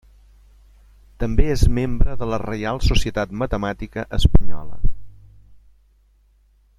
[1.23, 4.93] També és membre de la Reial Societat Matemàtica Espanyola.